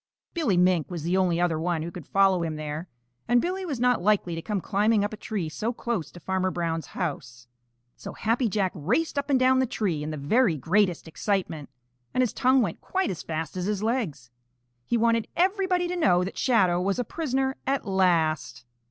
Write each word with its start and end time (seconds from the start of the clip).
Billy 0.33 0.57
Mink 0.57 0.89
was 0.89 1.03
the 1.03 1.15
only 1.15 1.39
other 1.39 1.59
one 1.59 1.83
who 1.83 1.91
could 1.91 2.07
follow 2.07 2.41
him 2.41 2.55
there, 2.55 2.87
and 3.27 3.39
Billy 3.39 3.67
was 3.67 3.79
not 3.79 4.01
likely 4.01 4.33
to 4.33 4.41
come 4.41 4.59
climbing 4.59 5.03
up 5.03 5.13
a 5.13 5.15
tree 5.15 5.47
so 5.47 5.71
close 5.71 6.09
to 6.11 6.19
Farmer 6.19 6.49
Brown's 6.49 6.87
house. 6.97 7.45
So 7.97 8.13
Happy 8.13 8.49
Jack 8.49 8.71
raced 8.73 9.19
up 9.19 9.29
and 9.29 9.39
down 9.39 9.59
the 9.59 9.67
tree 9.67 10.01
in 10.01 10.09
the 10.09 10.17
very 10.17 10.57
greatest 10.57 11.07
excitement, 11.07 11.69
and 12.15 12.21
his 12.23 12.33
tongue 12.33 12.63
went 12.63 12.81
quite 12.81 13.11
as 13.11 13.21
fast 13.21 13.55
as 13.55 13.65
his 13.65 13.83
legs. 13.83 14.31
He 14.87 14.97
wanted 14.97 15.27
everybody 15.35 15.87
to 15.89 15.95
know 15.95 16.23
that 16.23 16.35
Shadow 16.35 16.81
was 16.81 16.97
a 16.97 17.03
prisoner 17.03 17.57
at 17.67 17.85
last. 17.85 18.65